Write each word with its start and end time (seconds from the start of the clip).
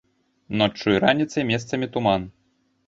Ноччу 0.61 0.87
і 0.95 1.03
раніцай 1.05 1.47
месцамі 1.53 1.93
туман. 1.97 2.29